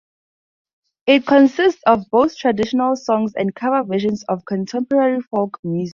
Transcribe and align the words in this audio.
It 1.05 1.27
consists 1.27 1.83
of 1.85 2.09
both 2.09 2.35
traditional 2.35 2.95
songs 2.95 3.33
and 3.35 3.53
cover 3.53 3.83
versions 3.83 4.23
of 4.23 4.43
contemporary 4.45 5.21
folk 5.21 5.59
music. 5.63 5.89